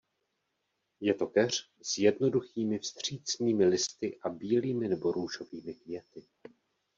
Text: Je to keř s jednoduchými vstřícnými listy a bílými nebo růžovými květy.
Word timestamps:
Je 0.99 1.13
to 1.13 1.27
keř 1.27 1.61
s 1.81 1.97
jednoduchými 1.97 2.79
vstřícnými 2.79 3.65
listy 3.65 4.19
a 4.21 4.29
bílými 4.29 4.87
nebo 4.87 5.11
růžovými 5.11 5.73
květy. 5.73 6.27